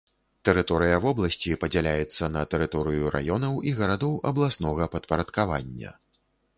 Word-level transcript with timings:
Тэрыторыя 0.47 0.95
вобласці 1.03 1.53
падзяляецца 1.65 2.31
на 2.37 2.43
тэрыторыю 2.55 3.13
раёнаў 3.19 3.63
і 3.71 3.77
гарадоў 3.83 4.19
абласнога 4.35 4.93
падпарадкавання. 4.99 5.99